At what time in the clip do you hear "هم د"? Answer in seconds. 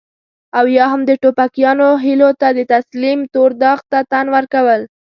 0.91-1.11